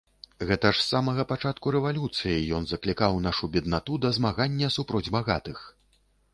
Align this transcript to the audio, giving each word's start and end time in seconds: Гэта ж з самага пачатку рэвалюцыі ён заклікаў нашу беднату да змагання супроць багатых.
Гэта 0.51 0.69
ж 0.77 0.79
з 0.79 0.87
самага 0.93 1.25
пачатку 1.31 1.73
рэвалюцыі 1.75 2.39
ён 2.61 2.67
заклікаў 2.73 3.21
нашу 3.29 3.53
беднату 3.59 4.01
да 4.07 4.15
змагання 4.21 4.75
супроць 4.81 5.07
багатых. 5.21 5.59